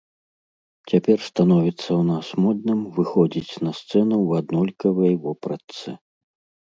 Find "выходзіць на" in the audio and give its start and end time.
2.97-3.71